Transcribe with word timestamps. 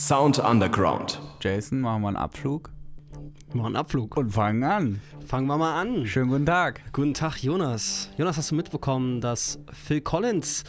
Sound 0.00 0.38
Underground. 0.38 1.20
Jason, 1.42 1.82
machen 1.82 2.00
wir 2.00 2.08
einen 2.08 2.16
Abflug 2.16 2.70
Wir 3.48 3.56
machen 3.56 3.66
einen 3.66 3.76
Abflug. 3.76 4.16
und 4.16 4.30
fangen 4.30 4.64
an. 4.64 5.02
Fangen 5.30 5.46
wir 5.46 5.58
mal 5.58 5.80
an. 5.80 6.08
Schönen 6.08 6.28
guten 6.28 6.44
Tag. 6.44 6.80
Guten 6.92 7.14
Tag, 7.14 7.36
Jonas. 7.36 8.10
Jonas, 8.18 8.36
hast 8.36 8.50
du 8.50 8.56
mitbekommen, 8.56 9.20
dass 9.20 9.60
Phil 9.72 10.00
Collins 10.00 10.64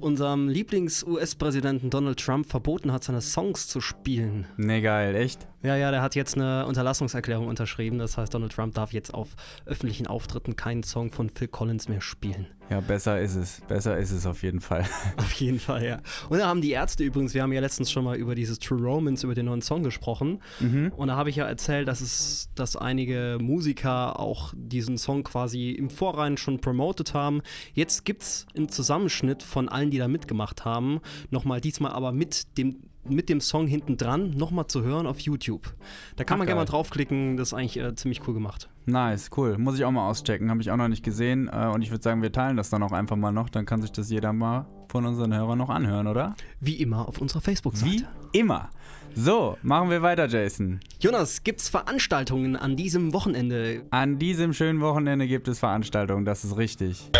unserem 0.00 0.48
Lieblings-US-Präsidenten 0.48 1.90
Donald 1.90 2.18
Trump 2.18 2.46
verboten 2.46 2.90
hat, 2.90 3.04
seine 3.04 3.20
Songs 3.20 3.68
zu 3.68 3.82
spielen? 3.82 4.46
Nee, 4.56 4.80
geil, 4.80 5.14
echt? 5.14 5.46
Ja, 5.62 5.76
ja, 5.76 5.90
der 5.90 6.00
hat 6.00 6.14
jetzt 6.14 6.36
eine 6.36 6.64
Unterlassungserklärung 6.64 7.48
unterschrieben. 7.48 7.98
Das 7.98 8.16
heißt, 8.16 8.32
Donald 8.32 8.52
Trump 8.52 8.74
darf 8.74 8.94
jetzt 8.94 9.12
auf 9.12 9.28
öffentlichen 9.66 10.06
Auftritten 10.06 10.56
keinen 10.56 10.84
Song 10.84 11.10
von 11.10 11.28
Phil 11.28 11.48
Collins 11.48 11.88
mehr 11.88 12.00
spielen. 12.00 12.46
Ja, 12.70 12.80
besser 12.80 13.20
ist 13.20 13.34
es. 13.34 13.60
Besser 13.66 13.98
ist 13.98 14.12
es 14.12 14.24
auf 14.24 14.42
jeden 14.42 14.60
Fall. 14.60 14.84
Auf 15.16 15.32
jeden 15.32 15.58
Fall, 15.58 15.84
ja. 15.84 16.00
Und 16.28 16.38
da 16.38 16.46
haben 16.46 16.60
die 16.60 16.72
Ärzte 16.72 17.02
übrigens, 17.02 17.32
wir 17.32 17.42
haben 17.42 17.52
ja 17.52 17.60
letztens 17.60 17.90
schon 17.90 18.04
mal 18.04 18.16
über 18.16 18.34
dieses 18.34 18.58
True 18.58 18.80
Romance, 18.82 19.24
über 19.24 19.34
den 19.34 19.46
neuen 19.46 19.62
Song 19.62 19.82
gesprochen. 19.82 20.42
Und 20.96 21.08
da 21.08 21.16
habe 21.16 21.30
ich 21.30 21.36
ja 21.36 21.46
erzählt, 21.46 21.88
dass 21.88 22.02
es, 22.02 22.50
dass 22.54 22.76
einige 22.76 23.38
Musiker 23.40 23.97
auch 24.06 24.52
diesen 24.56 24.98
Song 24.98 25.24
quasi 25.24 25.70
im 25.70 25.90
Vorrein 25.90 26.36
schon 26.36 26.60
promotet 26.60 27.14
haben. 27.14 27.42
Jetzt 27.74 28.04
gibt 28.04 28.22
es 28.22 28.46
im 28.54 28.68
Zusammenschnitt 28.68 29.42
von 29.42 29.68
allen, 29.68 29.90
die 29.90 29.98
da 29.98 30.08
mitgemacht 30.08 30.64
haben, 30.64 31.00
nochmal 31.30 31.60
diesmal 31.60 31.92
aber 31.92 32.12
mit 32.12 32.58
dem 32.58 32.87
mit 33.10 33.28
dem 33.28 33.40
Song 33.40 33.66
hinten 33.66 33.96
dran 33.96 34.30
nochmal 34.30 34.66
zu 34.66 34.82
hören 34.82 35.06
auf 35.06 35.20
YouTube. 35.20 35.74
Da 36.16 36.24
kann 36.24 36.34
Ach, 36.34 36.38
man 36.38 36.46
gerne 36.46 36.60
mal 36.60 36.64
geil. 36.64 36.72
draufklicken, 36.72 37.36
das 37.36 37.48
ist 37.48 37.54
eigentlich 37.54 37.78
äh, 37.78 37.94
ziemlich 37.94 38.26
cool 38.26 38.34
gemacht. 38.34 38.68
Nice, 38.86 39.30
cool. 39.36 39.58
Muss 39.58 39.78
ich 39.78 39.84
auch 39.84 39.90
mal 39.90 40.08
auschecken. 40.08 40.50
Habe 40.50 40.62
ich 40.62 40.70
auch 40.70 40.76
noch 40.76 40.88
nicht 40.88 41.04
gesehen. 41.04 41.50
Äh, 41.52 41.66
und 41.66 41.82
ich 41.82 41.90
würde 41.90 42.02
sagen, 42.02 42.22
wir 42.22 42.32
teilen 42.32 42.56
das 42.56 42.70
dann 42.70 42.82
auch 42.82 42.92
einfach 42.92 43.16
mal 43.16 43.32
noch. 43.32 43.50
Dann 43.50 43.66
kann 43.66 43.82
sich 43.82 43.92
das 43.92 44.10
jeder 44.10 44.32
mal 44.32 44.66
von 44.88 45.04
unseren 45.04 45.34
Hörern 45.34 45.58
noch 45.58 45.68
anhören, 45.68 46.06
oder? 46.06 46.34
Wie 46.60 46.76
immer 46.76 47.06
auf 47.06 47.20
unserer 47.20 47.42
Facebook-Seite. 47.42 48.08
Wie 48.32 48.38
immer. 48.38 48.70
So, 49.14 49.58
machen 49.62 49.90
wir 49.90 50.02
weiter, 50.02 50.26
Jason. 50.26 50.80
Jonas, 51.00 51.42
gibt's 51.42 51.68
Veranstaltungen 51.68 52.56
an 52.56 52.76
diesem 52.76 53.12
Wochenende? 53.12 53.82
An 53.90 54.18
diesem 54.18 54.52
schönen 54.52 54.80
Wochenende 54.80 55.26
gibt 55.26 55.48
es 55.48 55.58
Veranstaltungen, 55.58 56.24
das 56.24 56.44
ist 56.44 56.56
richtig. 56.56 57.10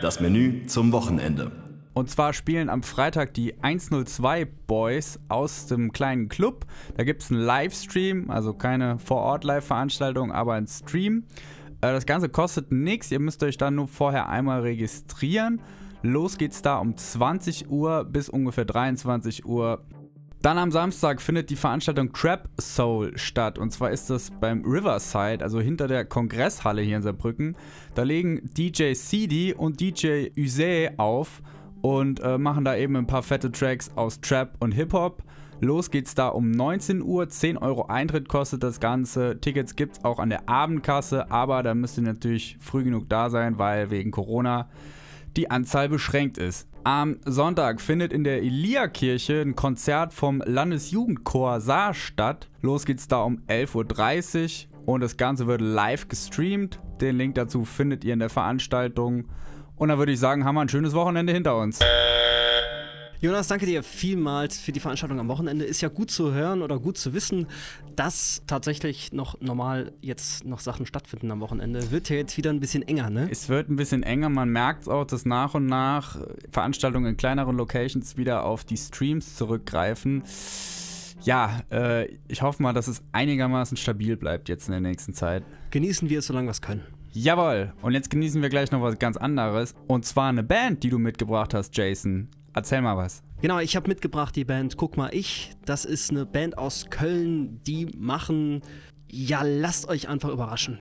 Das 0.00 0.20
Menü 0.20 0.66
zum 0.66 0.92
Wochenende. 0.92 1.50
Und 1.94 2.08
zwar 2.08 2.32
spielen 2.32 2.70
am 2.70 2.82
Freitag 2.82 3.34
die 3.34 3.62
102 3.62 4.46
Boys 4.66 5.20
aus 5.28 5.66
dem 5.66 5.92
kleinen 5.92 6.28
Club. 6.28 6.64
Da 6.96 7.04
gibt 7.04 7.22
es 7.22 7.30
einen 7.30 7.40
Livestream, 7.40 8.30
also 8.30 8.54
keine 8.54 8.98
Vor-Ort-Live-Veranstaltung, 8.98 10.32
aber 10.32 10.54
ein 10.54 10.66
Stream. 10.66 11.24
Äh, 11.82 11.92
Das 11.92 12.06
Ganze 12.06 12.28
kostet 12.28 12.72
nichts, 12.72 13.10
ihr 13.10 13.20
müsst 13.20 13.42
euch 13.42 13.58
dann 13.58 13.74
nur 13.74 13.88
vorher 13.88 14.28
einmal 14.28 14.60
registrieren. 14.60 15.60
Los 16.02 16.38
geht's 16.38 16.62
da 16.62 16.78
um 16.78 16.96
20 16.96 17.70
Uhr 17.70 18.04
bis 18.04 18.28
ungefähr 18.28 18.64
23 18.64 19.44
Uhr. 19.44 19.84
Dann 20.40 20.58
am 20.58 20.72
Samstag 20.72 21.22
findet 21.22 21.50
die 21.50 21.56
Veranstaltung 21.56 22.12
Trap 22.12 22.48
Soul 22.60 23.16
statt. 23.16 23.58
Und 23.58 23.70
zwar 23.70 23.92
ist 23.92 24.10
das 24.10 24.32
beim 24.40 24.64
Riverside, 24.64 25.44
also 25.44 25.60
hinter 25.60 25.86
der 25.86 26.04
Kongresshalle 26.04 26.82
hier 26.82 26.96
in 26.96 27.02
Saarbrücken. 27.02 27.56
Da 27.94 28.02
legen 28.02 28.50
DJ 28.56 28.94
CD 28.94 29.54
und 29.54 29.78
DJ 29.78 30.30
Use 30.36 30.90
auf 30.96 31.42
und 31.82 32.20
äh, 32.20 32.38
machen 32.38 32.64
da 32.64 32.76
eben 32.76 32.96
ein 32.96 33.06
paar 33.06 33.22
fette 33.22 33.52
Tracks 33.52 33.90
aus 33.96 34.20
Trap 34.20 34.56
und 34.60 34.72
Hip-Hop. 34.72 35.22
Los 35.60 35.90
geht's 35.90 36.16
da 36.16 36.28
um 36.28 36.50
19 36.50 37.02
Uhr, 37.02 37.28
10 37.28 37.56
Euro 37.56 37.86
Eintritt 37.86 38.28
kostet 38.28 38.64
das 38.64 38.80
Ganze. 38.80 39.38
Tickets 39.40 39.76
gibt's 39.76 40.04
auch 40.04 40.18
an 40.18 40.30
der 40.30 40.48
Abendkasse, 40.48 41.30
aber 41.30 41.62
da 41.62 41.74
müsst 41.74 41.98
ihr 41.98 42.02
natürlich 42.02 42.56
früh 42.58 42.82
genug 42.82 43.08
da 43.08 43.30
sein, 43.30 43.58
weil 43.58 43.90
wegen 43.90 44.10
Corona 44.10 44.68
die 45.36 45.50
Anzahl 45.50 45.88
beschränkt 45.88 46.36
ist. 46.36 46.68
Am 46.84 47.18
Sonntag 47.24 47.80
findet 47.80 48.12
in 48.12 48.24
der 48.24 48.42
Elia-Kirche 48.42 49.40
ein 49.40 49.54
Konzert 49.54 50.12
vom 50.12 50.42
Landesjugendchor 50.44 51.60
Saar 51.60 51.94
statt. 51.94 52.48
Los 52.60 52.84
geht's 52.84 53.06
da 53.06 53.22
um 53.22 53.38
11.30 53.46 54.66
Uhr 54.66 54.94
und 54.94 55.00
das 55.00 55.16
Ganze 55.16 55.46
wird 55.46 55.60
live 55.60 56.08
gestreamt. 56.08 56.80
Den 57.00 57.18
Link 57.18 57.36
dazu 57.36 57.64
findet 57.64 58.02
ihr 58.02 58.14
in 58.14 58.18
der 58.18 58.30
Veranstaltung. 58.30 59.26
Und 59.82 59.88
dann 59.88 59.98
würde 59.98 60.12
ich 60.12 60.20
sagen, 60.20 60.44
haben 60.44 60.54
wir 60.54 60.60
ein 60.60 60.68
schönes 60.68 60.92
Wochenende 60.92 61.32
hinter 61.32 61.58
uns. 61.58 61.80
Jonas, 63.20 63.48
danke 63.48 63.66
dir 63.66 63.82
vielmals 63.82 64.60
für 64.60 64.70
die 64.70 64.78
Veranstaltung 64.78 65.18
am 65.18 65.26
Wochenende. 65.26 65.64
Ist 65.64 65.80
ja 65.80 65.88
gut 65.88 66.12
zu 66.12 66.32
hören 66.32 66.62
oder 66.62 66.78
gut 66.78 66.96
zu 66.96 67.14
wissen, 67.14 67.48
dass 67.96 68.42
tatsächlich 68.46 69.12
noch 69.12 69.40
normal 69.40 69.92
jetzt 70.00 70.44
noch 70.44 70.60
Sachen 70.60 70.86
stattfinden 70.86 71.32
am 71.32 71.40
Wochenende. 71.40 71.90
Wird 71.90 72.10
ja 72.10 72.14
jetzt 72.14 72.36
wieder 72.36 72.50
ein 72.50 72.60
bisschen 72.60 72.86
enger, 72.86 73.10
ne? 73.10 73.26
Es 73.28 73.48
wird 73.48 73.70
ein 73.70 73.74
bisschen 73.74 74.04
enger, 74.04 74.28
man 74.28 74.50
merkt 74.50 74.88
auch, 74.88 75.04
dass 75.04 75.26
nach 75.26 75.54
und 75.54 75.66
nach 75.66 76.16
Veranstaltungen 76.52 77.06
in 77.06 77.16
kleineren 77.16 77.56
Locations 77.56 78.16
wieder 78.16 78.44
auf 78.44 78.62
die 78.62 78.76
Streams 78.76 79.34
zurückgreifen. 79.34 80.22
Ja, 81.22 81.60
äh, 81.72 82.06
ich 82.28 82.42
hoffe 82.42 82.62
mal, 82.62 82.72
dass 82.72 82.86
es 82.86 83.02
einigermaßen 83.10 83.76
stabil 83.76 84.16
bleibt 84.16 84.48
jetzt 84.48 84.68
in 84.68 84.72
der 84.74 84.80
nächsten 84.80 85.12
Zeit. 85.12 85.42
Genießen 85.72 86.08
wir 86.08 86.20
es, 86.20 86.28
solange 86.28 86.46
wir 86.46 86.52
es 86.52 86.62
können. 86.62 86.84
Jawohl, 87.14 87.74
und 87.82 87.92
jetzt 87.92 88.08
genießen 88.08 88.40
wir 88.40 88.48
gleich 88.48 88.70
noch 88.70 88.80
was 88.80 88.98
ganz 88.98 89.18
anderes. 89.18 89.74
Und 89.86 90.06
zwar 90.06 90.30
eine 90.30 90.42
Band, 90.42 90.82
die 90.82 90.88
du 90.88 90.98
mitgebracht 90.98 91.52
hast, 91.52 91.76
Jason. 91.76 92.30
Erzähl 92.54 92.80
mal 92.80 92.96
was. 92.96 93.22
Genau, 93.42 93.58
ich 93.58 93.76
habe 93.76 93.88
mitgebracht 93.88 94.34
die 94.34 94.46
Band 94.46 94.78
Guck 94.78 94.96
mal 94.96 95.10
ich. 95.12 95.52
Das 95.66 95.84
ist 95.84 96.10
eine 96.10 96.24
Band 96.24 96.56
aus 96.56 96.86
Köln, 96.88 97.60
die 97.66 97.84
machen. 97.98 98.62
Ja, 99.10 99.42
lasst 99.42 99.90
euch 99.90 100.08
einfach 100.08 100.30
überraschen. 100.30 100.80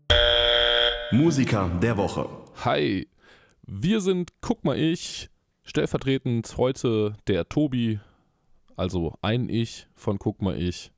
Musiker 1.11 1.69
der 1.81 1.97
Woche. 1.97 2.29
Hi, 2.63 3.09
wir 3.67 3.99
sind 3.99 4.31
Guck 4.39 4.63
mal 4.63 4.79
ich, 4.79 5.29
stellvertretend 5.63 6.55
heute 6.55 7.13
der 7.27 7.49
Tobi, 7.49 7.99
also 8.77 9.15
ein 9.21 9.49
Ich 9.49 9.87
von 9.95 10.17
Guck 10.17 10.41
mal 10.41 10.57
ich. 10.57 10.93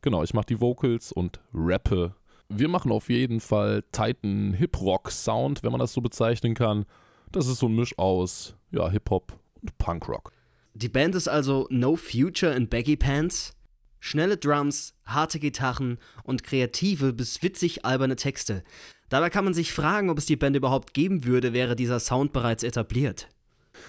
Genau, 0.00 0.24
ich 0.24 0.34
mache 0.34 0.46
die 0.46 0.60
Vocals 0.60 1.12
und 1.12 1.38
rappe. 1.54 2.16
Wir 2.54 2.68
machen 2.68 2.92
auf 2.92 3.08
jeden 3.08 3.40
Fall 3.40 3.82
Titan 3.92 4.52
Hip-Rock-Sound, 4.52 5.62
wenn 5.62 5.72
man 5.72 5.80
das 5.80 5.94
so 5.94 6.02
bezeichnen 6.02 6.54
kann. 6.54 6.84
Das 7.32 7.46
ist 7.46 7.60
so 7.60 7.66
ein 7.66 7.74
Misch 7.74 7.98
aus 7.98 8.54
ja, 8.70 8.90
Hip-Hop 8.90 9.38
und 9.62 9.78
Punkrock. 9.78 10.32
Die 10.74 10.90
Band 10.90 11.14
ist 11.14 11.28
also 11.28 11.66
No 11.70 11.96
Future 11.96 12.54
in 12.54 12.68
Baggy 12.68 12.96
Pants. 12.96 13.54
Schnelle 14.00 14.36
Drums, 14.36 14.94
harte 15.06 15.38
Gitarren 15.38 15.98
und 16.24 16.42
kreative 16.42 17.14
bis 17.14 17.42
witzig 17.42 17.86
alberne 17.86 18.16
Texte. 18.16 18.64
Dabei 19.08 19.30
kann 19.30 19.44
man 19.44 19.54
sich 19.54 19.72
fragen, 19.72 20.10
ob 20.10 20.18
es 20.18 20.26
die 20.26 20.36
Band 20.36 20.54
überhaupt 20.54 20.92
geben 20.92 21.24
würde, 21.24 21.54
wäre 21.54 21.74
dieser 21.74 22.00
Sound 22.00 22.32
bereits 22.32 22.64
etabliert. 22.64 23.28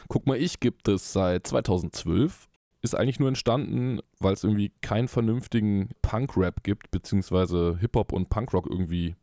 Guck 0.08 0.26
mal, 0.26 0.38
ich 0.38 0.62
gibt 0.62 0.88
es 0.88 1.12
seit 1.12 1.48
2012. 1.48 2.48
Ist 2.84 2.96
eigentlich 2.96 3.20
nur 3.20 3.30
entstanden, 3.30 4.00
weil 4.20 4.34
es 4.34 4.44
irgendwie 4.44 4.72
keinen 4.82 5.08
vernünftigen 5.08 5.90
Punk-Rap 6.02 6.64
gibt, 6.64 6.92
beziehungsweise 6.92 7.78
Hip-Hop 7.80 8.12
und 8.12 8.30
Punkrock 8.30 8.68
irgendwie 8.70 9.16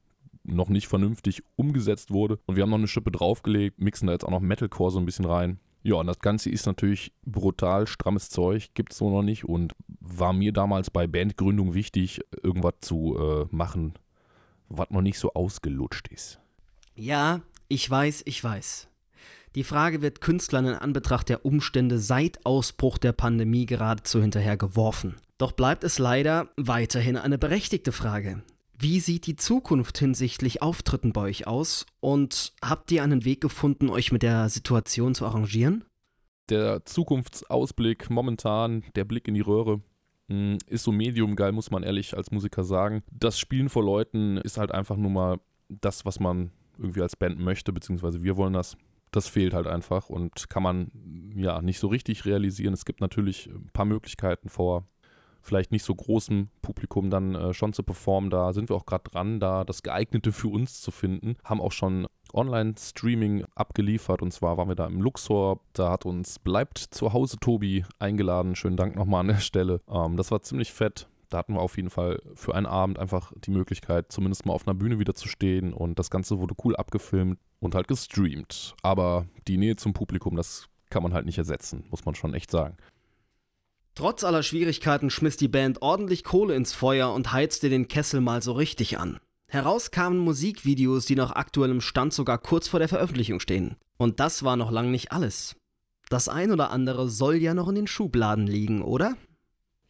noch 0.44 0.68
nicht 0.68 0.88
vernünftig 0.88 1.42
umgesetzt 1.56 2.10
wurde. 2.10 2.38
Und 2.46 2.56
wir 2.56 2.62
haben 2.62 2.70
noch 2.70 2.78
eine 2.78 2.88
Schippe 2.88 3.12
draufgelegt, 3.12 3.78
mixen 3.78 4.06
da 4.06 4.14
jetzt 4.14 4.24
auch 4.24 4.30
noch 4.30 4.40
Metalcore 4.40 4.90
so 4.90 4.98
ein 4.98 5.04
bisschen 5.04 5.26
rein. 5.26 5.60
Ja, 5.82 5.94
und 5.96 6.06
das 6.06 6.18
Ganze 6.18 6.50
ist 6.50 6.66
natürlich 6.66 7.12
brutal 7.24 7.86
strammes 7.86 8.28
Zeug, 8.28 8.74
gibt 8.74 8.92
es 8.92 8.98
so 8.98 9.10
noch 9.10 9.22
nicht 9.22 9.44
und 9.44 9.74
war 10.00 10.32
mir 10.32 10.52
damals 10.52 10.90
bei 10.90 11.06
Bandgründung 11.06 11.72
wichtig, 11.72 12.20
irgendwas 12.42 12.74
zu 12.80 13.16
äh, 13.18 13.54
machen, 13.54 13.94
was 14.68 14.90
noch 14.90 15.00
nicht 15.00 15.18
so 15.18 15.32
ausgelutscht 15.32 16.08
ist. 16.08 16.38
Ja, 16.94 17.40
ich 17.68 17.88
weiß, 17.88 18.22
ich 18.26 18.42
weiß. 18.44 18.89
Die 19.54 19.64
Frage 19.64 20.00
wird 20.02 20.20
Künstlern 20.20 20.66
in 20.66 20.74
Anbetracht 20.74 21.28
der 21.28 21.44
Umstände 21.44 21.98
seit 21.98 22.44
Ausbruch 22.46 22.98
der 22.98 23.12
Pandemie 23.12 23.66
geradezu 23.66 24.20
hinterher 24.20 24.56
geworfen. 24.56 25.16
Doch 25.38 25.52
bleibt 25.52 25.84
es 25.84 25.98
leider 25.98 26.48
weiterhin 26.56 27.16
eine 27.16 27.38
berechtigte 27.38 27.92
Frage. 27.92 28.42
Wie 28.78 29.00
sieht 29.00 29.26
die 29.26 29.36
Zukunft 29.36 29.98
hinsichtlich 29.98 30.62
Auftritten 30.62 31.12
bei 31.12 31.22
euch 31.22 31.46
aus 31.46 31.84
und 32.00 32.52
habt 32.62 32.90
ihr 32.92 33.02
einen 33.02 33.24
Weg 33.24 33.40
gefunden, 33.40 33.90
euch 33.90 34.12
mit 34.12 34.22
der 34.22 34.48
Situation 34.48 35.14
zu 35.14 35.26
arrangieren? 35.26 35.84
der 36.50 36.84
Zukunftsausblick 36.84 38.10
momentan, 38.10 38.84
der 38.94 39.04
Blick 39.04 39.28
in 39.28 39.34
die 39.34 39.40
Röhre, 39.40 39.80
mh, 40.28 40.58
ist 40.66 40.84
so 40.84 40.92
medium 40.92 41.36
geil, 41.36 41.52
muss 41.52 41.70
man 41.70 41.82
ehrlich 41.82 42.16
als 42.16 42.30
Musiker 42.30 42.64
sagen. 42.64 43.02
Das 43.10 43.38
Spielen 43.38 43.68
vor 43.68 43.84
Leuten 43.84 44.36
ist 44.38 44.58
halt 44.58 44.72
einfach 44.72 44.96
nur 44.96 45.10
mal 45.10 45.38
das, 45.68 46.04
was 46.04 46.20
man 46.20 46.50
irgendwie 46.78 47.02
als 47.02 47.16
Band 47.16 47.38
möchte, 47.38 47.72
beziehungsweise 47.72 48.22
wir 48.22 48.36
wollen 48.36 48.52
das. 48.52 48.76
Das 49.10 49.28
fehlt 49.28 49.54
halt 49.54 49.66
einfach 49.66 50.08
und 50.08 50.48
kann 50.48 50.62
man 50.62 50.90
ja 51.34 51.60
nicht 51.62 51.80
so 51.80 51.88
richtig 51.88 52.24
realisieren. 52.24 52.74
Es 52.74 52.84
gibt 52.84 53.00
natürlich 53.00 53.46
ein 53.46 53.70
paar 53.72 53.86
Möglichkeiten 53.86 54.48
vor 54.48 54.84
vielleicht 55.42 55.72
nicht 55.72 55.84
so 55.84 55.94
großem 55.94 56.48
Publikum 56.62 57.10
dann 57.10 57.34
äh, 57.34 57.54
schon 57.54 57.72
zu 57.72 57.82
performen. 57.82 58.30
Da 58.30 58.52
sind 58.52 58.68
wir 58.68 58.76
auch 58.76 58.86
gerade 58.86 59.10
dran, 59.10 59.40
da 59.40 59.64
das 59.64 59.82
geeignete 59.82 60.32
für 60.32 60.48
uns 60.48 60.80
zu 60.80 60.90
finden. 60.90 61.36
Haben 61.44 61.60
auch 61.60 61.72
schon 61.72 62.06
Online-Streaming 62.32 63.44
abgeliefert 63.54 64.22
und 64.22 64.32
zwar 64.32 64.56
waren 64.56 64.68
wir 64.68 64.76
da 64.76 64.86
im 64.86 65.00
Luxor. 65.00 65.60
Da 65.72 65.90
hat 65.90 66.06
uns 66.06 66.38
Bleibt 66.38 66.78
zu 66.78 67.12
Hause 67.12 67.38
Tobi 67.38 67.84
eingeladen. 67.98 68.54
Schönen 68.54 68.76
Dank 68.76 68.96
nochmal 68.96 69.20
an 69.20 69.28
der 69.28 69.38
Stelle. 69.40 69.80
Ähm, 69.88 70.16
das 70.16 70.30
war 70.30 70.42
ziemlich 70.42 70.72
fett. 70.72 71.08
Da 71.30 71.38
hatten 71.38 71.54
wir 71.54 71.60
auf 71.60 71.76
jeden 71.76 71.90
Fall 71.90 72.20
für 72.34 72.54
einen 72.54 72.66
Abend 72.66 72.98
einfach 72.98 73.32
die 73.44 73.52
Möglichkeit, 73.52 74.10
zumindest 74.10 74.46
mal 74.46 74.52
auf 74.52 74.66
einer 74.66 74.74
Bühne 74.74 74.98
wieder 74.98 75.14
zu 75.14 75.28
stehen 75.28 75.72
und 75.72 75.98
das 75.98 76.10
Ganze 76.10 76.38
wurde 76.38 76.54
cool 76.64 76.76
abgefilmt 76.76 77.38
und 77.60 77.74
halt 77.74 77.88
gestreamt. 77.88 78.74
Aber 78.82 79.26
die 79.46 79.56
Nähe 79.56 79.76
zum 79.76 79.92
Publikum, 79.92 80.36
das 80.36 80.66
kann 80.90 81.04
man 81.04 81.14
halt 81.14 81.26
nicht 81.26 81.38
ersetzen, 81.38 81.84
muss 81.88 82.04
man 82.04 82.16
schon 82.16 82.34
echt 82.34 82.50
sagen. 82.50 82.76
Trotz 83.94 84.24
aller 84.24 84.42
Schwierigkeiten 84.42 85.10
schmiss 85.10 85.36
die 85.36 85.48
Band 85.48 85.82
ordentlich 85.82 86.24
Kohle 86.24 86.54
ins 86.54 86.72
Feuer 86.72 87.12
und 87.12 87.32
heizte 87.32 87.68
den 87.68 87.86
Kessel 87.86 88.20
mal 88.20 88.42
so 88.42 88.52
richtig 88.52 88.98
an. 88.98 89.20
Heraus 89.46 89.90
kamen 89.90 90.18
Musikvideos, 90.18 91.06
die 91.06 91.16
nach 91.16 91.32
aktuellem 91.32 91.80
Stand 91.80 92.12
sogar 92.12 92.38
kurz 92.38 92.68
vor 92.68 92.80
der 92.80 92.88
Veröffentlichung 92.88 93.40
stehen. 93.40 93.76
Und 93.98 94.18
das 94.20 94.42
war 94.42 94.56
noch 94.56 94.70
lang 94.70 94.90
nicht 94.90 95.12
alles. 95.12 95.56
Das 96.08 96.28
ein 96.28 96.50
oder 96.50 96.70
andere 96.70 97.08
soll 97.08 97.36
ja 97.36 97.54
noch 97.54 97.68
in 97.68 97.74
den 97.74 97.86
Schubladen 97.86 98.46
liegen, 98.46 98.82
oder? 98.82 99.16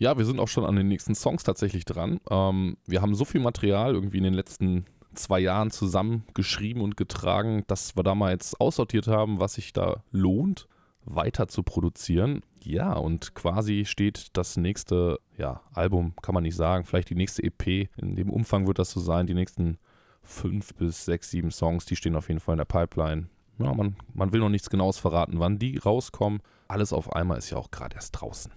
Ja, 0.01 0.17
wir 0.17 0.25
sind 0.25 0.41
auch 0.41 0.49
schon 0.49 0.65
an 0.65 0.77
den 0.77 0.89
nächsten 0.89 1.15
Songs 1.15 1.45
tatsächlich 1.45 1.85
dran. 1.85 2.21
Ähm, 2.31 2.79
wir 2.87 3.03
haben 3.03 3.15
so 3.15 3.27
viel 3.27 3.43
Material 3.43 3.93
irgendwie 3.93 4.17
in 4.17 4.25
den 4.25 4.33
letzten 4.33 4.87
zwei 5.15 5.41
Jahren 5.41 5.71
zusammengeschrieben 5.71 6.83
und 6.83 6.97
getragen, 6.97 7.65
dass 7.67 7.97
wir 7.97 8.03
da 8.03 8.15
mal 8.15 8.33
jetzt 8.33 8.59
aussortiert 8.63 9.09
haben, 9.09 9.41
was 9.41 9.55
sich 9.55 9.75
da 9.75 10.03
lohnt, 10.11 10.69
weiter 11.05 11.49
zu 11.49 11.63
produzieren. 11.63 12.41
Ja, 12.63 12.95
und 12.95 13.35
quasi 13.35 13.85
steht 13.85 14.29
das 14.33 14.57
nächste 14.57 15.19
ja, 15.37 15.61
Album, 15.75 16.15
kann 16.23 16.35
man 16.35 16.45
nicht 16.45 16.57
sagen, 16.57 16.87
vielleicht 16.87 17.11
die 17.11 17.15
nächste 17.15 17.43
EP. 17.43 17.91
In 17.99 18.17
dem 18.17 18.31
Umfang 18.31 18.67
wird 18.67 18.79
das 18.79 18.93
so 18.93 19.01
sein. 19.01 19.27
Die 19.27 19.35
nächsten 19.35 19.77
fünf 20.23 20.75
bis 20.77 21.05
sechs, 21.05 21.31
sieben 21.31 21.51
Songs, 21.51 21.85
die 21.85 21.97
stehen 21.97 22.17
auf 22.17 22.29
jeden 22.29 22.41
Fall 22.41 22.55
in 22.55 22.59
der 22.59 22.65
Pipeline. 22.65 23.29
Ja, 23.59 23.75
man, 23.75 23.97
man 24.15 24.33
will 24.33 24.41
noch 24.41 24.49
nichts 24.49 24.71
Genaues 24.71 24.97
verraten, 24.97 25.41
wann 25.41 25.59
die 25.59 25.77
rauskommen. 25.77 26.41
Alles 26.69 26.95
auf 26.95 27.13
einmal 27.13 27.37
ist 27.37 27.51
ja 27.51 27.59
auch 27.59 27.71
gerade 27.71 27.97
erst 27.97 28.19
draußen. 28.19 28.51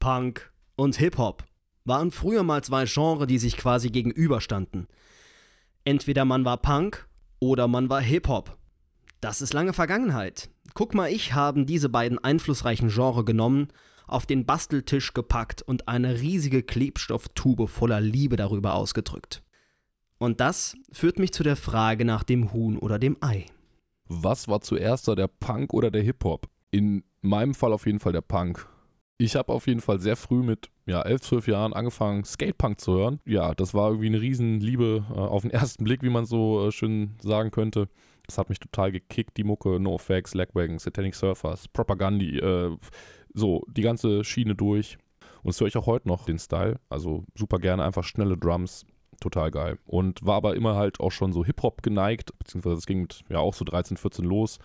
Punk 0.00 0.50
und 0.80 0.96
Hip-Hop 0.96 1.44
waren 1.84 2.10
früher 2.10 2.42
mal 2.42 2.64
zwei 2.64 2.86
Genres, 2.86 3.26
die 3.26 3.38
sich 3.38 3.58
quasi 3.58 3.90
gegenüberstanden. 3.90 4.86
Entweder 5.84 6.24
man 6.24 6.46
war 6.46 6.56
Punk 6.56 7.06
oder 7.38 7.68
man 7.68 7.90
war 7.90 8.00
Hip-Hop. 8.00 8.56
Das 9.20 9.42
ist 9.42 9.52
lange 9.52 9.74
Vergangenheit. 9.74 10.48
Guck 10.72 10.94
mal, 10.94 11.12
ich 11.12 11.34
haben 11.34 11.66
diese 11.66 11.90
beiden 11.90 12.18
einflussreichen 12.18 12.88
Genres 12.88 13.26
genommen, 13.26 13.68
auf 14.06 14.24
den 14.24 14.46
Basteltisch 14.46 15.12
gepackt 15.12 15.60
und 15.60 15.86
eine 15.86 16.20
riesige 16.20 16.62
Klebstofftube 16.62 17.68
voller 17.68 18.00
Liebe 18.00 18.36
darüber 18.36 18.74
ausgedrückt. 18.74 19.42
Und 20.16 20.40
das 20.40 20.76
führt 20.92 21.18
mich 21.18 21.32
zu 21.32 21.42
der 21.42 21.56
Frage 21.56 22.06
nach 22.06 22.24
dem 22.24 22.54
Huhn 22.54 22.78
oder 22.78 22.98
dem 22.98 23.18
Ei. 23.20 23.44
Was 24.08 24.48
war 24.48 24.62
zuerst 24.62 25.08
da, 25.08 25.14
der 25.14 25.28
Punk 25.28 25.74
oder 25.74 25.90
der 25.90 26.02
Hip-Hop? 26.02 26.48
In 26.70 27.04
meinem 27.20 27.52
Fall 27.52 27.74
auf 27.74 27.84
jeden 27.84 28.00
Fall 28.00 28.12
der 28.12 28.22
Punk. 28.22 28.66
Ich 29.20 29.36
habe 29.36 29.52
auf 29.52 29.66
jeden 29.66 29.82
Fall 29.82 30.00
sehr 30.00 30.16
früh 30.16 30.42
mit 30.42 30.70
ja, 30.86 31.02
11, 31.02 31.20
12 31.20 31.48
Jahren 31.48 31.74
angefangen, 31.74 32.24
Skatepunk 32.24 32.80
zu 32.80 32.94
hören. 32.94 33.20
Ja, 33.26 33.54
das 33.54 33.74
war 33.74 33.90
irgendwie 33.90 34.06
eine 34.06 34.22
Riesenliebe 34.22 35.04
äh, 35.10 35.12
auf 35.12 35.42
den 35.42 35.50
ersten 35.50 35.84
Blick, 35.84 36.02
wie 36.02 36.08
man 36.08 36.24
so 36.24 36.66
äh, 36.66 36.72
schön 36.72 37.16
sagen 37.20 37.50
könnte. 37.50 37.90
Das 38.26 38.38
hat 38.38 38.48
mich 38.48 38.60
total 38.60 38.92
gekickt, 38.92 39.36
die 39.36 39.44
Mucke, 39.44 39.78
NoFX, 39.78 40.32
Lagwagon, 40.32 40.78
Satanic 40.78 41.14
Surfers, 41.14 41.68
Propagandi, 41.68 42.38
äh, 42.38 42.74
so 43.34 43.62
die 43.68 43.82
ganze 43.82 44.24
Schiene 44.24 44.54
durch. 44.54 44.96
Und 45.42 45.48
das 45.48 45.60
höre 45.60 45.68
ich 45.68 45.76
auch 45.76 45.86
heute 45.86 46.08
noch, 46.08 46.24
den 46.24 46.38
Style. 46.38 46.80
Also 46.88 47.24
super 47.34 47.58
gerne, 47.58 47.84
einfach 47.84 48.04
schnelle 48.04 48.38
Drums, 48.38 48.86
total 49.20 49.50
geil. 49.50 49.78
Und 49.84 50.24
war 50.24 50.36
aber 50.36 50.56
immer 50.56 50.76
halt 50.76 50.98
auch 50.98 51.12
schon 51.12 51.34
so 51.34 51.44
Hip-Hop 51.44 51.82
geneigt, 51.82 52.32
beziehungsweise 52.38 52.76
es 52.76 52.86
ging 52.86 53.02
mit 53.02 53.20
ja 53.28 53.40
auch 53.40 53.52
so 53.52 53.66
13, 53.66 53.98
14 53.98 54.24
los. 54.24 54.60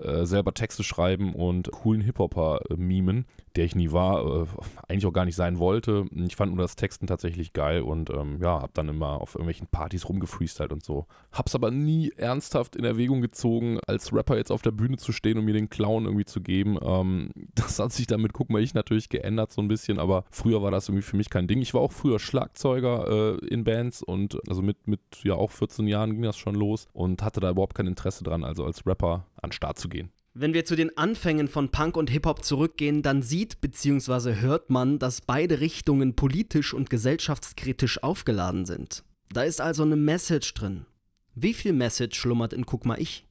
Äh, 0.00 0.24
selber 0.24 0.54
Texte 0.54 0.82
schreiben 0.82 1.34
und 1.34 1.70
coolen 1.72 2.00
Hip-Hopper 2.00 2.60
äh, 2.70 2.76
mimen, 2.76 3.26
der 3.56 3.66
ich 3.66 3.74
nie 3.74 3.92
war, 3.92 4.42
äh, 4.42 4.46
eigentlich 4.88 5.04
auch 5.04 5.12
gar 5.12 5.26
nicht 5.26 5.36
sein 5.36 5.58
wollte. 5.58 6.06
Ich 6.14 6.36
fand 6.36 6.54
nur 6.54 6.64
das 6.64 6.76
Texten 6.76 7.06
tatsächlich 7.06 7.52
geil 7.52 7.82
und 7.82 8.08
ähm, 8.08 8.38
ja, 8.40 8.62
hab 8.62 8.72
dann 8.72 8.88
immer 8.88 9.20
auf 9.20 9.34
irgendwelchen 9.34 9.66
Partys 9.66 10.08
rumgefreestylt 10.08 10.72
und 10.72 10.82
so. 10.82 11.06
Hab's 11.32 11.54
aber 11.54 11.70
nie 11.70 12.12
ernsthaft 12.16 12.76
in 12.76 12.84
Erwägung 12.84 13.20
gezogen, 13.20 13.78
als 13.86 14.12
Rapper 14.12 14.38
jetzt 14.38 14.50
auf 14.50 14.62
der 14.62 14.70
Bühne 14.70 14.96
zu 14.96 15.12
stehen 15.12 15.36
und 15.36 15.44
mir 15.44 15.52
den 15.52 15.68
Clown 15.68 16.06
irgendwie 16.06 16.24
zu 16.24 16.40
geben. 16.40 16.78
Ähm, 16.80 17.30
das 17.54 17.78
hat 17.78 17.92
sich 17.92 18.06
damit, 18.06 18.32
guck 18.32 18.48
mal, 18.48 18.62
ich 18.62 18.72
natürlich 18.72 19.10
geändert 19.10 19.52
so 19.52 19.60
ein 19.60 19.68
bisschen, 19.68 19.98
aber 19.98 20.24
früher 20.30 20.62
war 20.62 20.70
das 20.70 20.88
irgendwie 20.88 21.04
für 21.04 21.16
mich 21.16 21.28
kein 21.28 21.46
Ding. 21.46 21.60
Ich 21.60 21.74
war 21.74 21.82
auch 21.82 21.92
früher 21.92 22.18
Schlagzeuger 22.18 23.38
äh, 23.42 23.46
in 23.48 23.64
Bands 23.64 24.02
und 24.02 24.38
also 24.48 24.62
mit, 24.62 24.88
mit 24.88 25.00
ja 25.24 25.34
auch 25.34 25.50
14 25.50 25.86
Jahren 25.88 26.12
ging 26.12 26.22
das 26.22 26.38
schon 26.38 26.54
los 26.54 26.86
und 26.94 27.22
hatte 27.22 27.40
da 27.40 27.50
überhaupt 27.50 27.74
kein 27.74 27.86
Interesse 27.86 28.24
dran, 28.24 28.44
also 28.44 28.64
als 28.64 28.86
Rapper 28.86 29.26
an 29.42 29.50
den 29.50 29.54
Start 29.54 29.78
zu 29.78 29.88
gehen. 29.88 30.10
Wenn 30.32 30.54
wir 30.54 30.64
zu 30.64 30.76
den 30.76 30.96
Anfängen 30.96 31.48
von 31.48 31.70
Punk 31.70 31.96
und 31.96 32.08
Hip-Hop 32.08 32.44
zurückgehen, 32.44 33.02
dann 33.02 33.20
sieht 33.20 33.60
bzw. 33.60 34.36
hört 34.36 34.70
man, 34.70 35.00
dass 35.00 35.20
beide 35.20 35.58
Richtungen 35.60 36.14
politisch 36.14 36.72
und 36.72 36.88
gesellschaftskritisch 36.88 38.02
aufgeladen 38.02 38.64
sind. 38.64 39.02
Da 39.32 39.42
ist 39.42 39.60
also 39.60 39.82
eine 39.82 39.96
Message 39.96 40.54
drin. 40.54 40.86
Wie 41.34 41.54
viel 41.54 41.72
Message 41.72 42.18
schlummert 42.18 42.52
in 42.52 42.64
Guck 42.64 42.84
mal 42.86 43.00
ich? 43.00 43.26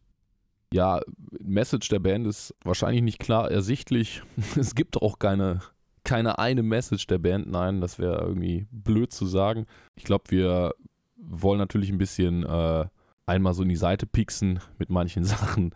Ja, 0.74 1.02
Message 1.40 1.88
der 1.88 2.00
Band 2.00 2.28
ist 2.28 2.54
wahrscheinlich 2.64 3.02
nicht 3.02 3.20
klar 3.20 3.50
ersichtlich. 3.50 4.22
Es 4.58 4.76
gibt 4.76 4.98
auch 4.98 5.20
keine, 5.20 5.62
keine 6.04 6.38
eine 6.38 6.64
Message 6.64 7.08
der 7.08 7.18
Band. 7.18 7.50
Nein, 7.50 7.82
das 7.82 7.98
wäre 7.98 8.22
irgendwie 8.22 8.68
blöd 8.72 9.12
zu 9.12 9.26
sagen. 9.26 9.66
Ich 9.96 10.04
glaube, 10.04 10.26
wir 10.30 10.74
wollen 11.18 11.60
natürlich 11.60 11.90
ein 11.90 11.98
bisschen 11.98 12.46
äh, 12.46 12.86
einmal 13.26 13.54
so 13.54 13.64
in 13.64 13.70
die 13.70 13.76
Seite 13.76 14.06
pieksen 14.06 14.60
mit 14.78 14.90
manchen 14.90 15.24
Sachen 15.26 15.74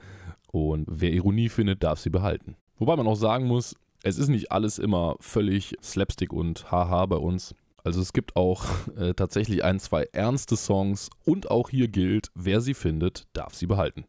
und 0.54 0.86
wer 0.88 1.12
Ironie 1.12 1.50
findet, 1.50 1.84
darf 1.84 2.00
sie 2.00 2.12
behalten. 2.12 2.56
Wobei 2.78 2.96
man 2.96 3.08
auch 3.08 3.16
sagen 3.16 3.46
muss, 3.46 3.76
es 4.04 4.18
ist 4.18 4.28
nicht 4.28 4.52
alles 4.52 4.78
immer 4.78 5.16
völlig 5.20 5.76
Slapstick 5.82 6.32
und 6.32 6.72
Haha 6.72 7.06
bei 7.08 7.16
uns. 7.16 7.56
Also 7.84 8.02
es 8.02 8.14
gibt 8.14 8.36
auch 8.36 8.66
äh, 8.98 9.14
tatsächlich 9.14 9.64
ein, 9.64 9.80
zwei 9.80 10.04
ernste 10.14 10.56
Songs 10.56 11.10
und 11.26 11.50
auch 11.50 11.70
hier 11.70 11.88
gilt, 11.88 12.30
wer 12.36 12.62
sie 12.62 12.76
findet, 12.76 13.26
darf 13.34 13.56
sie 13.56 13.66
behalten. 13.66 14.06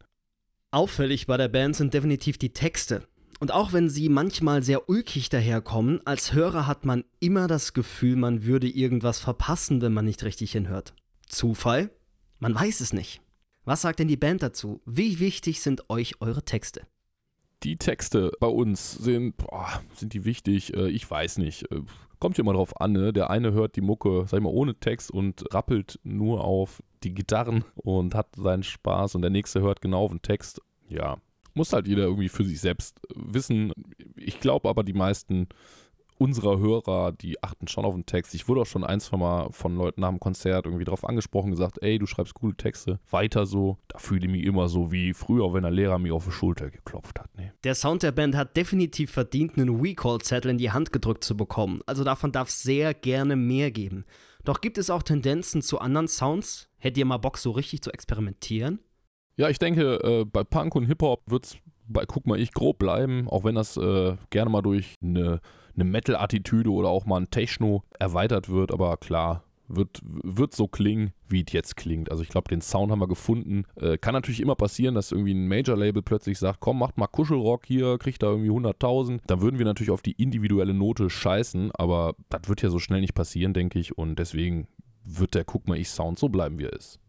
Auffällig 0.70 1.26
bei 1.26 1.36
der 1.36 1.48
Band 1.48 1.76
sind 1.76 1.94
definitiv 1.94 2.36
die 2.36 2.52
Texte. 2.52 3.06
Und 3.40 3.52
auch 3.52 3.72
wenn 3.72 3.88
sie 3.88 4.08
manchmal 4.08 4.62
sehr 4.62 4.88
ulkig 4.88 5.28
daherkommen, 5.28 6.00
als 6.04 6.32
Hörer 6.32 6.66
hat 6.66 6.84
man 6.84 7.04
immer 7.20 7.46
das 7.48 7.72
Gefühl, 7.72 8.16
man 8.16 8.44
würde 8.44 8.68
irgendwas 8.68 9.18
verpassen, 9.18 9.80
wenn 9.80 9.92
man 9.92 10.04
nicht 10.04 10.24
richtig 10.24 10.52
hinhört. 10.52 10.94
Zufall? 11.28 11.90
Man 12.38 12.54
weiß 12.54 12.80
es 12.80 12.92
nicht. 12.92 13.20
Was 13.64 13.82
sagt 13.82 13.98
denn 13.98 14.08
die 14.08 14.16
Band 14.16 14.42
dazu? 14.42 14.82
Wie 14.84 15.20
wichtig 15.20 15.60
sind 15.60 15.88
euch 15.88 16.20
eure 16.20 16.44
Texte? 16.44 16.86
Die 17.62 17.76
Texte 17.78 18.32
bei 18.40 18.46
uns 18.46 18.92
sind, 18.92 19.38
boah, 19.38 19.82
sind 19.94 20.12
die 20.12 20.26
wichtig? 20.26 20.74
Äh, 20.74 20.88
ich 20.88 21.10
weiß 21.10 21.38
nicht. 21.38 21.70
Äh, 21.72 21.80
kommt 22.18 22.36
ja 22.36 22.42
immer 22.42 22.52
drauf 22.52 22.78
an, 22.78 22.92
ne? 22.92 23.12
Der 23.12 23.30
eine 23.30 23.52
hört 23.52 23.76
die 23.76 23.80
Mucke, 23.80 24.26
sag 24.28 24.38
ich 24.38 24.44
mal, 24.44 24.50
ohne 24.50 24.74
Text 24.74 25.10
und 25.10 25.44
rappelt 25.54 25.98
nur 26.04 26.44
auf 26.44 26.82
die 27.02 27.14
Gitarren 27.14 27.64
und 27.74 28.14
hat 28.14 28.28
seinen 28.36 28.62
Spaß 28.62 29.14
und 29.14 29.22
der 29.22 29.30
nächste 29.30 29.62
hört 29.62 29.80
genau 29.80 30.04
auf 30.04 30.10
den 30.10 30.22
Text. 30.22 30.60
Ja, 30.88 31.16
muss 31.54 31.72
halt 31.72 31.86
jeder 31.86 32.02
irgendwie 32.02 32.28
für 32.28 32.44
sich 32.44 32.60
selbst 32.60 33.00
wissen. 33.14 33.72
Ich 34.16 34.40
glaube 34.40 34.68
aber, 34.68 34.84
die 34.84 34.92
meisten 34.92 35.48
unserer 36.24 36.58
Hörer, 36.58 37.12
die 37.12 37.42
achten 37.42 37.68
schon 37.68 37.84
auf 37.84 37.94
den 37.94 38.06
Text. 38.06 38.34
Ich 38.34 38.48
wurde 38.48 38.62
auch 38.62 38.66
schon 38.66 38.82
ein, 38.82 38.98
zwei 38.98 39.18
Mal 39.18 39.48
von 39.50 39.76
Leuten 39.76 40.00
nach 40.00 40.08
dem 40.08 40.20
Konzert 40.20 40.64
irgendwie 40.64 40.86
darauf 40.86 41.04
angesprochen, 41.04 41.50
gesagt, 41.50 41.82
ey, 41.82 41.98
du 41.98 42.06
schreibst 42.06 42.32
coole 42.32 42.56
Texte, 42.56 42.98
weiter 43.10 43.44
so. 43.44 43.76
Da 43.88 43.98
fühle 43.98 44.24
ich 44.24 44.32
mich 44.32 44.44
immer 44.44 44.68
so 44.68 44.90
wie 44.90 45.12
früher, 45.12 45.52
wenn 45.52 45.64
der 45.64 45.70
Lehrer 45.70 45.98
mir 45.98 46.14
auf 46.14 46.24
die 46.24 46.32
Schulter 46.32 46.70
geklopft 46.70 47.20
hat. 47.20 47.28
Nee. 47.36 47.52
Der 47.62 47.74
Sound 47.74 48.02
der 48.02 48.12
Band 48.12 48.36
hat 48.36 48.56
definitiv 48.56 49.10
verdient, 49.10 49.58
einen 49.58 49.80
Recall-Zettel 49.80 50.50
in 50.50 50.58
die 50.58 50.70
Hand 50.70 50.92
gedrückt 50.92 51.24
zu 51.24 51.36
bekommen. 51.36 51.82
Also 51.84 52.04
davon 52.04 52.32
darf 52.32 52.48
es 52.48 52.62
sehr 52.62 52.94
gerne 52.94 53.36
mehr 53.36 53.70
geben. 53.70 54.06
Doch 54.44 54.62
gibt 54.62 54.78
es 54.78 54.88
auch 54.88 55.02
Tendenzen 55.02 55.60
zu 55.60 55.78
anderen 55.78 56.08
Sounds? 56.08 56.68
Hättet 56.78 56.98
ihr 56.98 57.04
mal 57.04 57.18
Bock, 57.18 57.36
so 57.36 57.50
richtig 57.50 57.82
zu 57.82 57.92
experimentieren? 57.92 58.78
Ja, 59.36 59.50
ich 59.50 59.58
denke, 59.58 60.00
äh, 60.02 60.24
bei 60.24 60.42
Punk 60.42 60.74
und 60.74 60.86
Hip-Hop 60.86 61.22
wird 61.26 61.44
es 61.44 61.56
bei 61.86 62.06
Guck 62.06 62.26
mal 62.26 62.38
ich 62.38 62.52
grob 62.52 62.78
bleiben, 62.78 63.28
auch 63.28 63.44
wenn 63.44 63.54
das 63.54 63.76
äh, 63.76 64.16
gerne 64.30 64.50
mal 64.50 64.62
durch 64.62 64.94
eine 65.02 65.40
eine 65.74 65.84
Metal-Attitüde 65.84 66.70
oder 66.70 66.88
auch 66.88 67.06
mal 67.06 67.20
ein 67.20 67.30
Techno 67.30 67.82
erweitert 67.98 68.48
wird, 68.48 68.72
aber 68.72 68.96
klar, 68.96 69.44
wird, 69.68 70.00
wird 70.02 70.54
so 70.54 70.68
klingen, 70.68 71.12
wie 71.28 71.44
es 71.46 71.52
jetzt 71.52 71.76
klingt. 71.76 72.10
Also 72.10 72.22
ich 72.22 72.28
glaube, 72.28 72.48
den 72.48 72.60
Sound 72.60 72.92
haben 72.92 73.00
wir 73.00 73.08
gefunden. 73.08 73.64
Äh, 73.76 73.98
kann 73.98 74.12
natürlich 74.12 74.40
immer 74.40 74.56
passieren, 74.56 74.94
dass 74.94 75.12
irgendwie 75.12 75.32
ein 75.32 75.48
Major-Label 75.48 76.02
plötzlich 76.02 76.38
sagt, 76.38 76.60
komm, 76.60 76.78
macht 76.78 76.98
mal 76.98 77.06
Kuschelrock 77.06 77.64
hier, 77.66 77.98
kriegt 77.98 78.22
da 78.22 78.28
irgendwie 78.28 78.50
100.000. 78.50 79.20
Dann 79.26 79.40
würden 79.40 79.58
wir 79.58 79.64
natürlich 79.64 79.90
auf 79.90 80.02
die 80.02 80.12
individuelle 80.12 80.74
Note 80.74 81.08
scheißen, 81.10 81.70
aber 81.72 82.14
das 82.28 82.48
wird 82.48 82.62
ja 82.62 82.70
so 82.70 82.78
schnell 82.78 83.00
nicht 83.00 83.14
passieren, 83.14 83.54
denke 83.54 83.78
ich. 83.78 83.96
Und 83.96 84.18
deswegen 84.18 84.68
wird 85.04 85.34
der 85.34 85.44
Guck 85.44 85.68
mal 85.68 85.78
ich 85.78 85.88
Sound 85.88 86.18
so 86.18 86.28
bleiben, 86.28 86.58
wie 86.58 86.64
er 86.64 86.72
ist. 86.72 87.00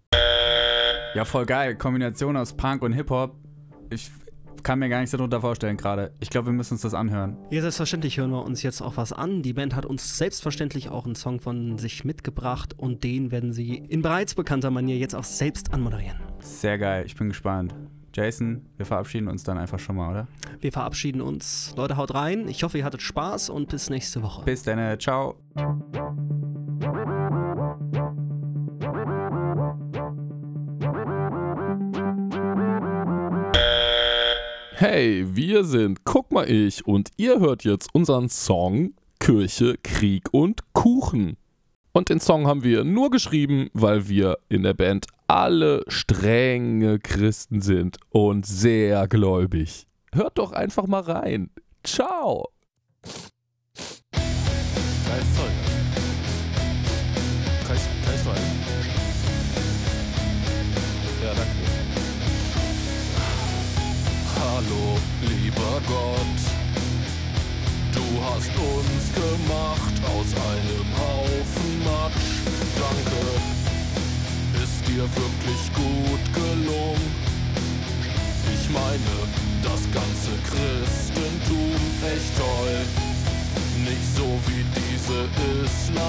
Ja, 1.14 1.24
voll 1.24 1.46
geil. 1.46 1.76
Kombination 1.78 2.36
aus 2.36 2.54
Punk 2.54 2.84
und 2.84 2.94
Hip-Hop. 2.94 3.36
Ich 3.90 4.12
kann 4.66 4.80
mir 4.80 4.90
gar 4.90 5.00
nichts 5.00 5.12
darunter 5.12 5.40
vorstellen 5.40 5.78
gerade. 5.78 6.12
Ich 6.20 6.30
glaube, 6.30 6.48
wir 6.48 6.54
müssen 6.54 6.74
uns 6.74 6.82
das 6.82 6.96
anhören. 6.96 7.38
Ja, 7.52 7.62
selbstverständlich 7.62 8.18
hören 8.18 8.32
wir 8.32 8.44
uns 8.44 8.64
jetzt 8.64 8.82
auch 8.82 8.98
was 8.98 9.14
an. 9.14 9.44
Die 9.44 9.54
Band 9.54 9.76
hat 9.76 9.86
uns 9.86 10.18
selbstverständlich 10.18 10.90
auch 10.90 11.06
einen 11.06 11.16
Song 11.16 11.40
von 11.40 11.78
sich 11.78 12.04
mitgebracht 12.04 12.74
und 12.76 13.04
den 13.04 13.32
werden 13.32 13.54
sie 13.54 13.76
in 13.76 14.02
bereits 14.02 14.34
bekannter 14.34 14.72
Manier 14.72 14.98
jetzt 14.98 15.16
auch 15.16 15.24
selbst 15.24 15.72
anmoderieren. 15.72 16.18
Sehr 16.40 16.80
geil, 16.80 17.06
ich 17.06 17.16
bin 17.16 17.30
gespannt. 17.30 17.76
Jason, 18.14 18.66
wir 18.78 18.86
verabschieden 18.86 19.28
uns 19.28 19.44
dann 19.44 19.58
einfach 19.58 19.78
schon 19.78 19.98
mal, 19.98 20.10
oder? 20.10 20.28
Wir 20.62 20.72
verabschieden 20.72 21.22
uns. 21.22 21.74
Leute, 21.78 21.98
haut 21.98 22.16
rein. 22.16 22.48
Ich 22.48 22.64
hoffe, 22.64 22.78
ihr 22.78 22.86
hattet 22.86 23.02
Spaß 23.02 23.50
und 23.50 23.70
bis 23.70 23.90
nächste 23.90 24.24
Woche. 24.24 24.46
Bis 24.46 24.64
dann, 24.64 25.00
ciao. 25.00 25.36
Hey, 34.88 35.26
wir 35.36 35.64
sind 35.64 36.06
Guck 36.06 36.32
mal 36.32 36.48
ich 36.48 36.86
und 36.86 37.10
ihr 37.18 37.40
hört 37.40 37.64
jetzt 37.64 37.90
unseren 37.96 38.30
Song 38.30 38.94
Kirche, 39.20 39.80
Krieg 39.82 40.32
und 40.32 40.62
Kuchen. 40.74 41.38
Und 41.92 42.10
den 42.10 42.20
Song 42.20 42.46
haben 42.46 42.62
wir 42.62 42.84
nur 42.84 43.10
geschrieben, 43.10 43.72
weil 43.74 44.08
wir 44.10 44.38
in 44.48 44.62
der 44.62 44.76
Band 44.76 45.08
alle 45.26 45.84
strenge 45.88 47.00
Christen 47.00 47.62
sind 47.62 47.98
und 48.10 48.46
sehr 48.46 49.08
gläubig. 49.08 49.88
Hört 50.14 50.38
doch 50.38 50.52
einfach 50.52 50.86
mal 50.86 51.02
rein. 51.02 51.50
Ciao. 51.84 52.50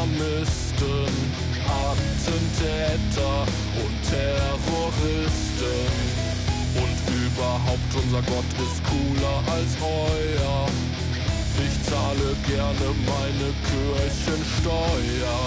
Islamisten, 0.06 1.10
Attentäter 1.66 3.42
und 3.82 3.98
Terroristen. 4.08 5.82
Und 6.76 6.98
überhaupt 7.14 7.92
unser 7.94 8.22
Gott 8.22 8.50
ist 8.62 8.80
cooler 8.84 9.42
als 9.52 9.76
euer. 9.82 10.68
Ich 11.58 11.74
zahle 11.90 12.36
gerne 12.46 12.94
meine 13.06 13.52
Kirchensteuer. 13.66 15.42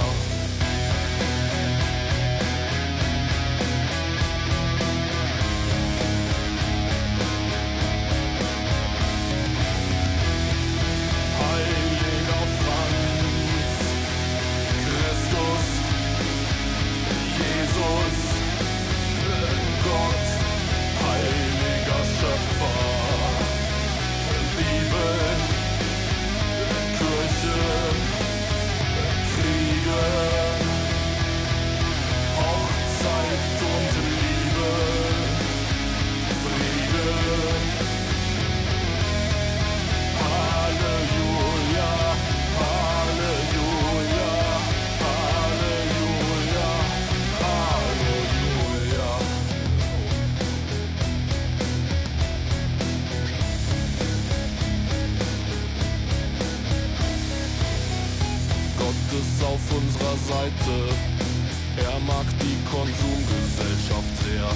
Konsumgesellschaft 62.89 64.13
sehr 64.25 64.49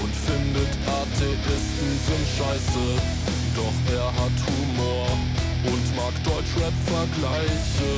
und 0.00 0.12
findet 0.24 0.72
Atheisten 0.88 1.92
sind 2.08 2.26
scheiße. 2.36 2.86
Doch 3.52 3.76
er 3.92 4.08
hat 4.16 4.36
Humor 4.48 5.08
und 5.64 5.84
mag 5.96 6.14
Deutschrap-Vergleiche. 6.24 7.94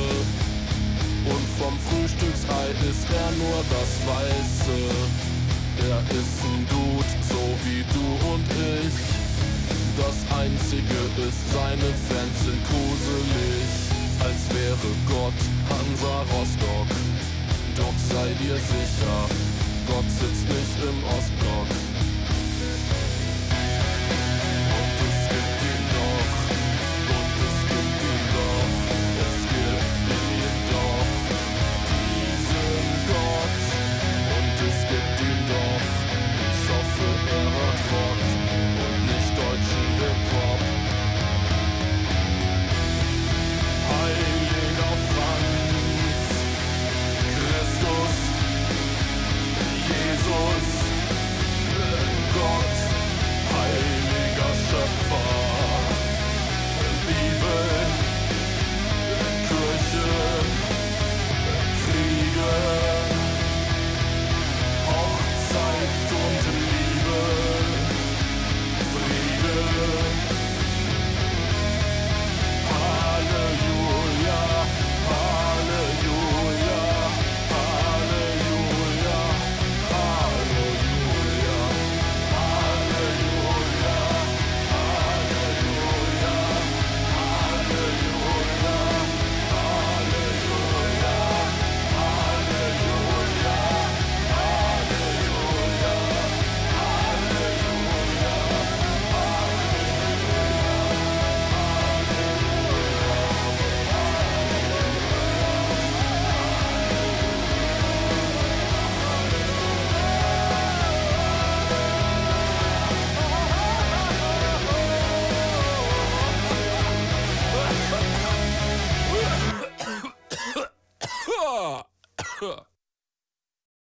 Und 1.31 1.45
vom 1.59 1.75
Frühstücksei 1.87 2.67
ist 2.91 3.07
er 3.07 3.31
nur 3.39 3.59
das 3.71 3.91
Weiße. 4.03 4.79
Er 5.87 5.99
ist 6.11 6.37
ein 6.43 6.67
Dude, 6.67 7.13
so 7.31 7.43
wie 7.63 7.83
du 7.95 8.05
und 8.33 8.47
ich. 8.83 8.99
Das 9.95 10.17
Einzige 10.39 10.99
ist, 11.23 11.39
seine 11.55 11.89
Fans 12.07 12.37
sind 12.43 12.61
gruselig. 12.67 13.67
Als 14.19 14.43
wäre 14.51 14.91
Gott 15.07 15.39
Hansa 15.71 16.15
Rostock. 16.35 16.91
Doch 17.77 17.95
sei 18.11 18.27
dir 18.43 18.55
sicher, 18.55 19.48
sitzt 20.19 20.49
nicht 20.49 20.83
im 20.83 21.03
Ostblock. 21.17 21.38